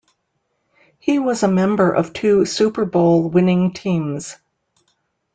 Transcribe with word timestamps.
He 0.97 1.19
was 1.19 1.43
a 1.43 1.47
member 1.47 1.91
of 1.93 2.11
two 2.11 2.43
Super 2.45 2.85
Bowl-winning 2.85 3.71
teams. 3.73 4.35